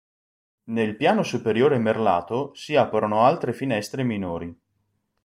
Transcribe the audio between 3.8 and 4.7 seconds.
minori.